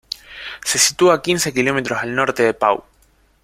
[0.67, 2.83] Se sitúa a quince kilómetros al norte de Pau.